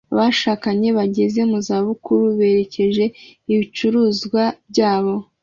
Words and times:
Abashakanye 0.13 0.87
bageze 0.97 1.39
mu 1.49 1.57
zabukuru 1.67 2.25
berekeje 2.39 3.05
ibicuruzwa 3.51 4.43
byabo 4.71 5.13